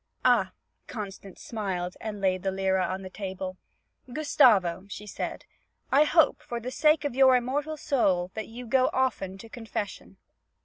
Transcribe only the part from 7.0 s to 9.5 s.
of your immortal soul, that you go often to